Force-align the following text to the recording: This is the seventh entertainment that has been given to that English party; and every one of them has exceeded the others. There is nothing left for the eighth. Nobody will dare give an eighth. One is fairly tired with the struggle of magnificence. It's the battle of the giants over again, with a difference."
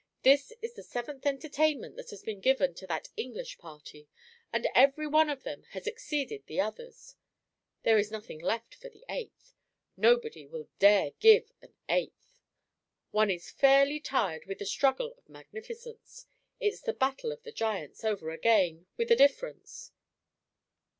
This 0.23 0.51
is 0.63 0.73
the 0.73 0.81
seventh 0.81 1.27
entertainment 1.27 1.95
that 1.95 2.09
has 2.09 2.23
been 2.23 2.39
given 2.41 2.73
to 2.73 2.87
that 2.87 3.09
English 3.17 3.59
party; 3.59 4.09
and 4.51 4.67
every 4.73 5.05
one 5.05 5.29
of 5.29 5.43
them 5.43 5.61
has 5.73 5.85
exceeded 5.85 6.43
the 6.47 6.59
others. 6.59 7.15
There 7.83 7.99
is 7.99 8.09
nothing 8.09 8.39
left 8.39 8.73
for 8.73 8.89
the 8.89 9.05
eighth. 9.09 9.53
Nobody 9.95 10.47
will 10.47 10.69
dare 10.79 11.11
give 11.19 11.51
an 11.61 11.75
eighth. 11.87 12.39
One 13.11 13.29
is 13.29 13.51
fairly 13.51 13.99
tired 13.99 14.47
with 14.47 14.57
the 14.57 14.65
struggle 14.65 15.13
of 15.19 15.29
magnificence. 15.29 16.25
It's 16.59 16.81
the 16.81 16.93
battle 16.93 17.31
of 17.31 17.43
the 17.43 17.51
giants 17.51 18.03
over 18.03 18.31
again, 18.31 18.87
with 18.97 19.11
a 19.11 19.15
difference." 19.15 19.91